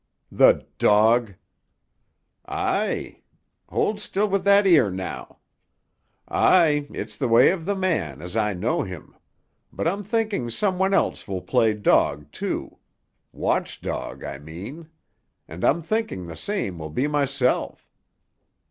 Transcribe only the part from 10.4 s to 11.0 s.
some one